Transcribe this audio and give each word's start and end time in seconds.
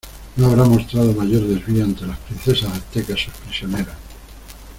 no 0.37 0.47
habrá 0.47 0.63
mostrado 0.63 1.13
mayor 1.13 1.43
desvío 1.45 1.83
ante 1.83 2.07
las 2.07 2.17
princesas 2.17 2.73
aztecas 2.73 3.19
sus 3.19 3.35
prisioneras 3.35 3.95